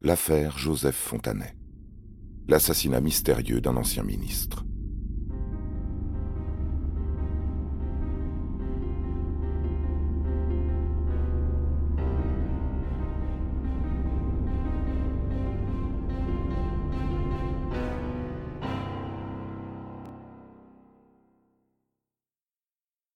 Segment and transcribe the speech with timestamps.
[0.00, 1.56] L'affaire Joseph Fontanet.
[2.46, 4.64] L'assassinat mystérieux d'un ancien ministre.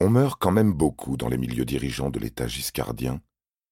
[0.01, 3.21] On meurt quand même beaucoup dans les milieux dirigeants de l'État giscardien,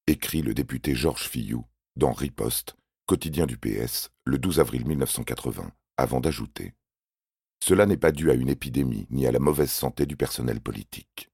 [0.07, 1.65] écrit le député Georges Fillou
[1.97, 2.77] dans Riposte,
[3.11, 6.75] quotidien du PS, le 12 avril 1980, avant d'ajouter
[7.61, 11.29] Cela n'est pas dû à une épidémie ni à la mauvaise santé du personnel politique.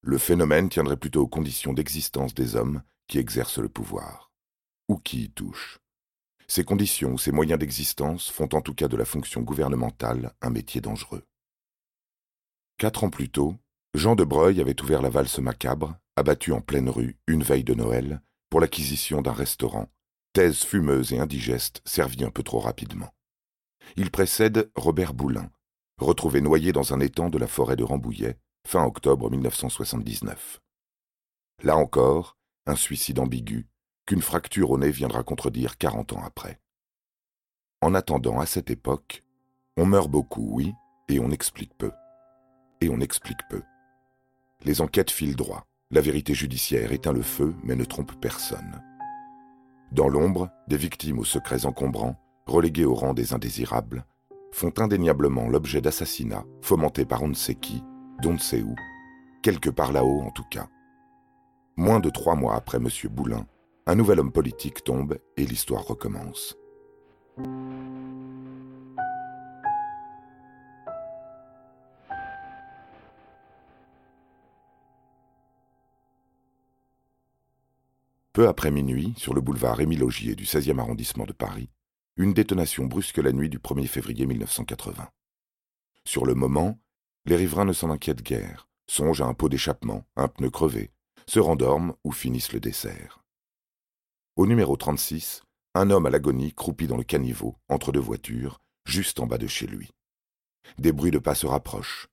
[0.00, 4.32] Le phénomène tiendrait plutôt aux conditions d'existence des hommes qui exercent le pouvoir,
[4.88, 5.80] ou qui y touchent.
[6.48, 10.48] Ces conditions ou ces moyens d'existence font en tout cas de la fonction gouvernementale un
[10.48, 11.26] métier dangereux.
[12.78, 13.54] Quatre ans plus tôt,
[13.92, 17.74] Jean de Breuil avait ouvert la valse macabre, abattu en pleine rue, une veille de
[17.74, 19.90] Noël, pour l'acquisition d'un restaurant,
[20.36, 23.08] thèse fumeuse et indigeste servie un peu trop rapidement.
[23.96, 25.48] Il précède Robert Boulin,
[25.96, 30.60] retrouvé noyé dans un étang de la forêt de Rambouillet, fin octobre 1979.
[31.62, 33.66] Là encore, un suicide ambigu,
[34.04, 36.60] qu'une fracture au nez viendra contredire quarante ans après.
[37.80, 39.24] En attendant, à cette époque,
[39.78, 40.74] on meurt beaucoup, oui,
[41.08, 41.92] et on explique peu.
[42.82, 43.62] Et on explique peu.
[44.66, 45.66] Les enquêtes filent droit.
[45.90, 48.82] La vérité judiciaire éteint le feu mais ne trompe personne.
[49.92, 54.04] Dans l'ombre, des victimes aux secrets encombrants, reléguées au rang des indésirables,
[54.52, 57.82] font indéniablement l'objet d'assassinats fomentés par on ne sait qui,
[58.22, 58.74] d'on ne sait où,
[59.42, 60.68] quelque part là-haut en tout cas.
[61.76, 62.88] Moins de trois mois après M.
[63.10, 63.46] Boulin,
[63.86, 66.56] un nouvel homme politique tombe et l'histoire recommence.
[78.36, 81.70] Peu après minuit, sur le boulevard Émile Augier du 16e arrondissement de Paris,
[82.18, 85.08] une détonation brusque la nuit du 1er février 1980.
[86.04, 86.78] Sur le moment,
[87.24, 90.90] les riverains ne s'en inquiètent guère, songent à un pot d'échappement, un pneu crevé,
[91.26, 93.24] se rendorment ou finissent le dessert.
[94.36, 95.42] Au numéro 36,
[95.74, 99.46] un homme à l'agonie croupit dans le caniveau, entre deux voitures, juste en bas de
[99.46, 99.92] chez lui.
[100.76, 102.08] Des bruits de pas se rapprochent.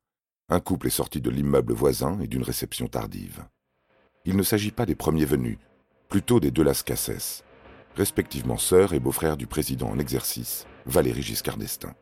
[0.48, 3.44] Un couple est sorti de l'immeuble voisin et d'une réception tardive.
[4.24, 5.58] Il ne s'agit pas des premiers venus,
[6.14, 7.44] plutôt des deux Lascasses,
[7.96, 11.96] respectivement sœurs et beau-frère du président en exercice, Valéry Giscard d'Estaing.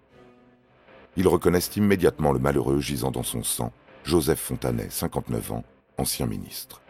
[1.16, 3.72] Ils reconnaissent immédiatement le malheureux gisant dans son sang,
[4.04, 5.64] Joseph Fontanet, 59 ans,
[5.98, 6.82] ancien ministre.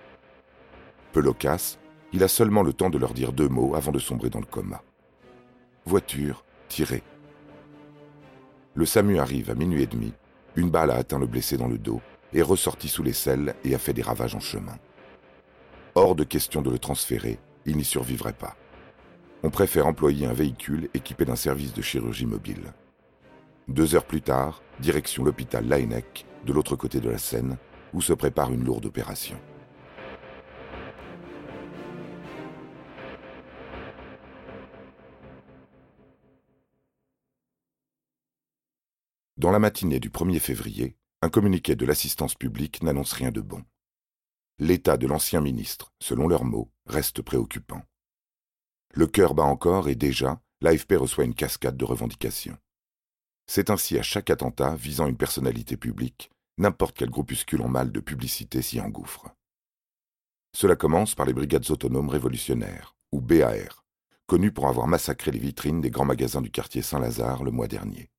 [1.14, 1.78] Peu loquace,
[2.12, 4.48] il a seulement le temps de leur dire deux mots avant de sombrer dans le
[4.48, 4.82] coma.
[5.86, 7.03] Voiture, tirée.
[8.74, 10.12] Le SAMU arrive à minuit et demi,
[10.56, 12.02] une balle a atteint le blessé dans le dos,
[12.34, 14.80] est ressorti sous les selles et a fait des ravages en chemin.
[15.94, 18.56] Hors de question de le transférer, il n'y survivrait pas.
[19.44, 22.74] On préfère employer un véhicule équipé d'un service de chirurgie mobile.
[23.68, 27.57] Deux heures plus tard, direction l'hôpital Laennec, de l'autre côté de la Seine,
[27.94, 29.38] où se prépare une lourde opération.
[39.35, 43.62] Dans la matinée du 1er février, un communiqué de l'assistance publique n'annonce rien de bon
[44.59, 47.81] l'état de l'ancien ministre, selon leurs mots, reste préoccupant.
[48.94, 52.57] Le cœur bat encore et déjà, l'AFP reçoit une cascade de revendications.
[53.47, 58.00] C'est ainsi à chaque attentat visant une personnalité publique, n'importe quel groupuscule en mal de
[58.00, 59.29] publicité s'y engouffre.
[60.56, 63.84] Cela commence par les brigades autonomes révolutionnaires, ou BAR,
[64.28, 68.09] connues pour avoir massacré les vitrines des grands magasins du quartier Saint-Lazare le mois dernier.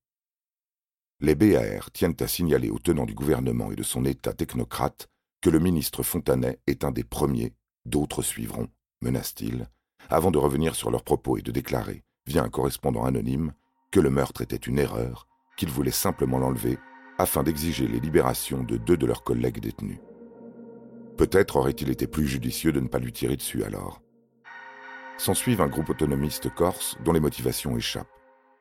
[1.19, 5.07] Les BAR tiennent à signaler aux tenants du gouvernement et de son État technocrate
[5.43, 7.53] que le ministre Fontanet est un des premiers,
[7.85, 8.69] d'autres suivront,
[9.01, 9.67] menace-t-il,
[10.09, 13.51] avant de revenir sur leurs propos et de déclarer, via un correspondant anonyme,
[13.91, 15.27] que le meurtre était une erreur,
[15.57, 16.79] qu'il voulait simplement l'enlever,
[17.17, 19.99] afin d'exiger les libérations de deux de leurs collègues détenus.
[21.17, 24.01] Peut-être aurait-il été plus judicieux de ne pas lui tirer dessus alors.
[25.17, 28.07] S'ensuivent un groupe autonomiste corse dont les motivations échappent.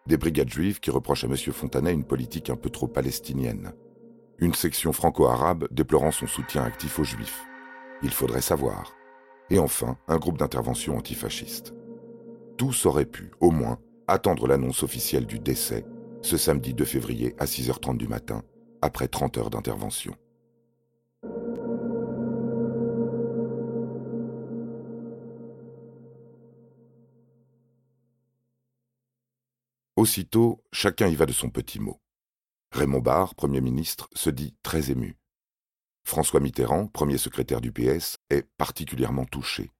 [0.08, 1.36] Des brigades juives qui reprochent à M.
[1.36, 3.72] Fontanet une politique un peu trop palestinienne,
[4.42, 7.44] une section franco-arabe déplorant son soutien actif aux juifs.
[8.02, 8.92] Il faudrait savoir.
[9.50, 11.72] Et enfin, un groupe d'intervention antifasciste.
[12.58, 13.78] Tous auraient pu, au moins,
[14.08, 15.86] attendre l'annonce officielle du décès,
[16.22, 18.42] ce samedi 2 février à 6h30 du matin,
[18.80, 20.16] après 30 heures d'intervention.
[29.94, 32.00] Aussitôt, chacun y va de son petit mot.
[32.72, 35.18] Raymond Barre, Premier ministre, se dit très ému.
[36.04, 39.70] François Mitterrand, premier secrétaire du PS, est particulièrement touché.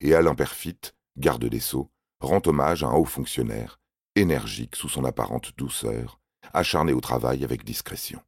[0.00, 0.80] Et Alain Perfit,
[1.16, 3.78] garde des Sceaux, rend hommage à un haut fonctionnaire,
[4.16, 6.18] énergique sous son apparente douceur,
[6.52, 8.20] acharné au travail avec discrétion.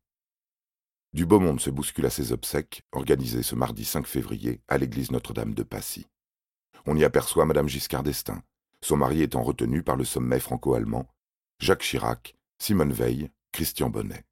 [1.13, 5.11] Du beau monde se bouscule à ses obsèques, organisées ce mardi 5 février à l'église
[5.11, 6.07] Notre-Dame de Passy.
[6.87, 8.45] On y aperçoit Madame Giscard d'Estaing,
[8.81, 11.09] son mari étant retenu par le sommet franco-allemand,
[11.59, 14.25] Jacques Chirac, Simone Veil, Christian Bonnet.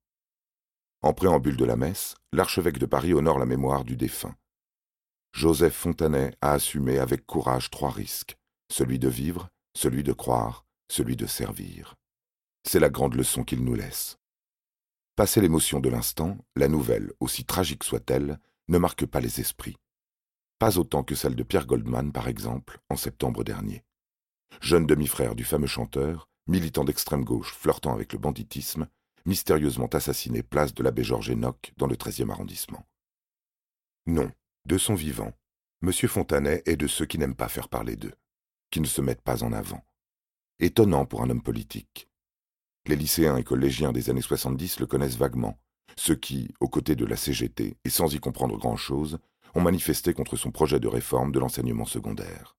[1.00, 4.34] En préambule de la messe, l'archevêque de Paris honore la mémoire du défunt.
[5.32, 8.36] Joseph Fontanet a assumé avec courage trois risques,
[8.68, 11.94] celui de vivre, celui de croire, celui de servir.
[12.64, 14.18] C'est la grande leçon qu'il nous laisse.
[15.14, 19.76] Passé l'émotion de l'instant, la nouvelle, aussi tragique soit-elle, ne marque pas les esprits.
[20.58, 23.84] Pas autant que celle de Pierre Goldman, par exemple, en septembre dernier.
[24.60, 28.88] Jeune demi-frère du fameux chanteur, militant d'extrême gauche flirtant avec le banditisme,
[29.24, 32.86] mystérieusement assassiné place de l'abbé Georges Enoch dans le 13e arrondissement.
[34.06, 34.30] Non,
[34.66, 35.32] de son vivant,
[35.82, 35.92] M.
[35.92, 38.14] Fontanet est de ceux qui n'aiment pas faire parler d'eux,
[38.70, 39.84] qui ne se mettent pas en avant.
[40.60, 42.08] Étonnant pour un homme politique.
[42.86, 45.58] Les lycéens et collégiens des années 70 le connaissent vaguement,
[45.96, 49.18] ceux qui, aux côtés de la CGT et sans y comprendre grand-chose,
[49.54, 52.56] ont manifesté contre son projet de réforme de l'enseignement secondaire.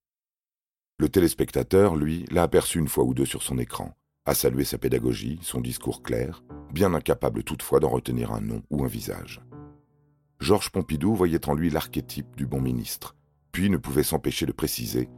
[1.00, 4.78] Le téléspectateur, lui, l'a aperçu une fois ou deux sur son écran, a salué sa
[4.78, 9.42] pédagogie, son discours clair, bien incapable toutefois d'en retenir un nom ou un visage.
[10.40, 13.16] Georges Pompidou voyait en lui l'archétype du bon ministre,
[13.52, 15.10] puis ne pouvait s'empêcher de préciser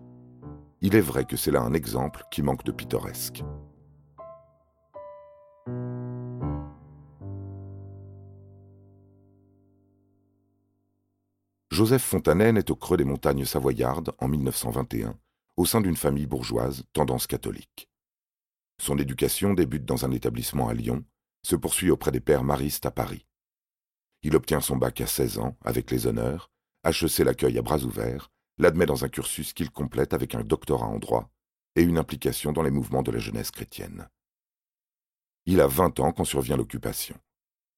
[0.81, 3.43] Il est vrai que c'est là un exemple qui manque de pittoresque.
[11.71, 15.15] Joseph Fontanet naît au creux des montagnes savoyardes en 1921
[15.57, 17.89] au sein d'une famille bourgeoise, tendance catholique.
[18.81, 21.05] Son éducation débute dans un établissement à Lyon,
[21.43, 23.25] se poursuit auprès des pères maristes à Paris.
[24.23, 26.51] Il obtient son bac à 16 ans, avec les honneurs,
[26.83, 30.99] HEC l'accueil à bras ouverts, l'admet dans un cursus qu'il complète avec un doctorat en
[30.99, 31.29] droit
[31.75, 34.09] et une implication dans les mouvements de la jeunesse chrétienne.
[35.45, 37.15] Il a 20 ans quand survient l'occupation.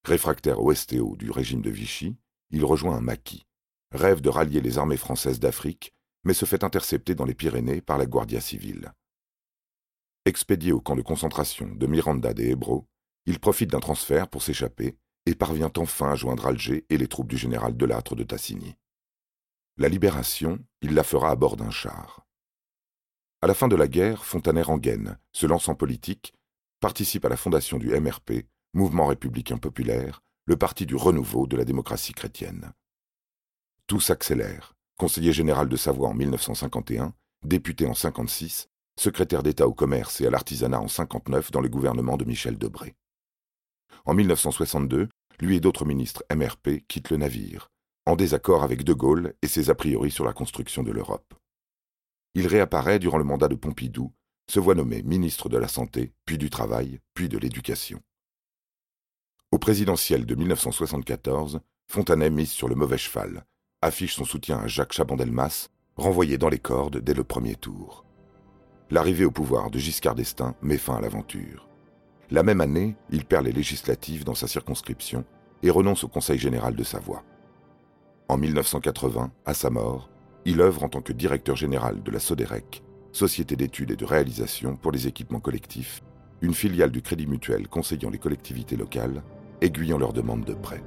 [0.06, 2.16] Réfractaire au STO du régime de Vichy,
[2.50, 3.46] il rejoint un maquis,
[3.92, 5.94] rêve de rallier les armées françaises d'Afrique
[6.28, 8.94] mais se fait intercepter dans les Pyrénées par la Guardia civile.
[10.28, 12.86] Expédié au camp de concentration de Miranda de Ebro,
[13.28, 17.30] il profite d'un transfert pour s'échapper et parvient enfin à joindre Alger et les troupes
[17.30, 18.76] du général Delattre de Tassigny.
[19.78, 22.28] La libération, il la fera à bord d'un char.
[23.42, 26.34] À la fin de la guerre, Fontanet Rangaine se lance en politique,
[26.82, 31.64] participe à la fondation du MRP, Mouvement républicain populaire, le parti du renouveau de la
[31.64, 32.74] démocratie chrétienne.
[33.88, 37.14] Tout s'accélère conseiller général de Savoie en 1951,
[37.44, 42.18] député en 56, secrétaire d'État au commerce et à l'artisanat en 59 dans le gouvernement
[42.18, 42.96] de Michel Debré.
[44.06, 45.10] En 1962,
[45.40, 47.70] lui et d'autres ministres MRP quittent le navire,
[48.06, 51.34] en désaccord avec De Gaulle et ses a priori sur la construction de l'Europe.
[52.34, 54.14] Il réapparaît durant le mandat de Pompidou,
[54.50, 58.02] se voit nommé ministre de la Santé, puis du Travail, puis de l'Éducation.
[59.52, 61.60] Au présidentiel de 1974,
[61.90, 63.46] Fontanet mise sur le mauvais cheval
[63.82, 68.06] affiche son soutien à Jacques Chaban-Delmas, renvoyé dans les cordes dès le premier tour.
[68.89, 71.68] L'arrivée au pouvoir de Giscard d'Estaing met fin à l'aventure.
[72.31, 75.25] La même année, il perd les législatives dans sa circonscription
[75.62, 77.24] et renonce au Conseil général de Savoie.
[78.30, 80.10] En 1980, à sa mort,
[80.45, 82.81] il œuvre en tant que directeur général de la Soderec,
[83.12, 86.02] Société d'études et de réalisation pour les équipements collectifs,
[86.42, 89.21] une filiale du Crédit Mutuel conseillant les collectivités locales,
[89.59, 90.83] aiguillant leurs demandes de prêts.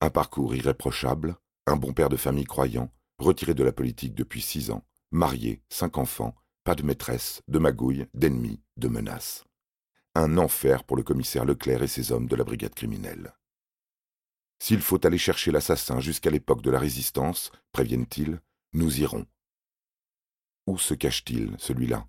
[0.00, 1.36] Un parcours irréprochable,
[1.66, 5.98] un bon père de famille croyant, retiré de la politique depuis six ans, marié, cinq
[5.98, 9.44] enfants, pas de maîtresse, de magouilles, d'ennemis, de menaces.
[10.14, 13.34] Un enfer pour le commissaire Leclerc et ses hommes de la brigade criminelle.
[14.60, 18.40] S'il faut aller chercher l'assassin jusqu'à l'époque de la résistance, préviennent-ils,
[18.74, 19.26] nous irons.
[20.66, 22.06] Où se cache-t-il, celui-là?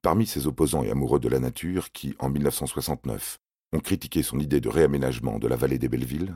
[0.00, 3.38] Parmi ses opposants et amoureux de la nature qui, en 1969,
[3.72, 6.34] ont critiqué son idée de réaménagement de la vallée des Bellevilles,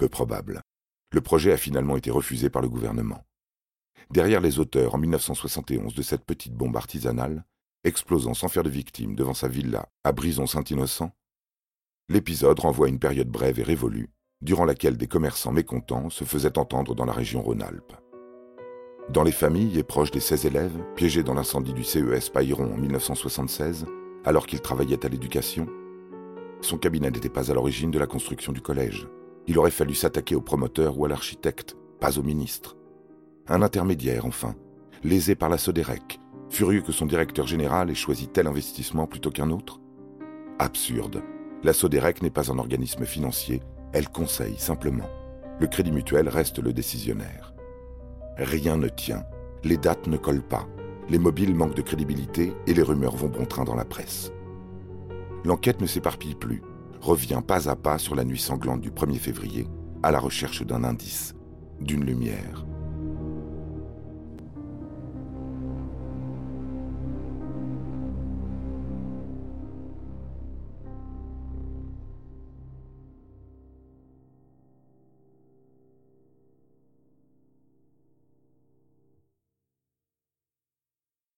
[0.00, 0.62] peu probable.
[1.12, 3.22] Le projet a finalement été refusé par le gouvernement.
[4.10, 7.44] Derrière les auteurs en 1971 de cette petite bombe artisanale,
[7.84, 11.12] explosant sans faire de victime devant sa villa à Brison-Saint-Innocent,
[12.08, 14.08] l'épisode renvoie à une période brève et révolue,
[14.40, 17.92] durant laquelle des commerçants mécontents se faisaient entendre dans la région Rhône-Alpes.
[19.10, 22.78] Dans les familles et proches des 16 élèves piégés dans l'incendie du CES Pailleron en
[22.78, 23.84] 1976,
[24.24, 25.68] alors qu'il travaillait à l'éducation,
[26.62, 29.06] son cabinet n'était pas à l'origine de la construction du collège.
[29.46, 32.76] Il aurait fallu s'attaquer au promoteur ou à l'architecte, pas au ministre.
[33.48, 34.54] Un intermédiaire, enfin,
[35.02, 36.20] lésé par la Soderec,
[36.50, 39.80] furieux que son directeur général ait choisi tel investissement plutôt qu'un autre.
[40.58, 41.22] Absurde.
[41.62, 45.08] La Soderec n'est pas un organisme financier, elle conseille simplement.
[45.58, 47.54] Le Crédit Mutuel reste le décisionnaire.
[48.38, 49.24] Rien ne tient,
[49.64, 50.66] les dates ne collent pas,
[51.10, 54.32] les mobiles manquent de crédibilité et les rumeurs vont bon train dans la presse.
[55.44, 56.62] L'enquête ne s'éparpille plus,
[57.00, 59.66] revient pas à pas sur la nuit sanglante du 1er février,
[60.02, 61.34] à la recherche d'un indice,
[61.80, 62.66] d'une lumière.